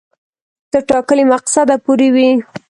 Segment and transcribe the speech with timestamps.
[0.71, 2.29] تر ټاکلي مقصده پوري وي.